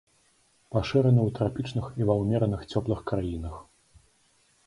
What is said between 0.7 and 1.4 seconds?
Пашыраны ў